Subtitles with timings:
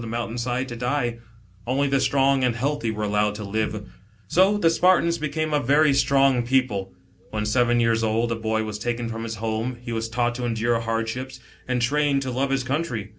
[0.01, 1.19] the mountain side to die.
[1.67, 3.87] Only the strong and healthy were allowed to live.
[4.27, 6.91] So the Spartans became a very strong people.
[7.29, 10.45] When seven years old, a boy was taken from his home, he was taught to
[10.45, 13.09] endure hardships, and trained to love his country.